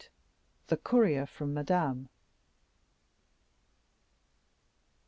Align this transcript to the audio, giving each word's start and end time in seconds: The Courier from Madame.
The 0.65 0.77
Courier 0.77 1.27
from 1.27 1.53
Madame. 1.53 2.09